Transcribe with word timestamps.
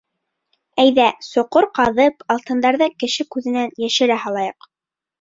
Әйҙә, 0.83 1.05
соҡор 1.27 1.69
ҡаҙып, 1.81 2.27
алтындарҙы 2.39 2.91
кеше 3.05 3.29
күҙенән 3.37 3.73
йәшерә 3.87 4.23
һалайыҡ. 4.29 4.73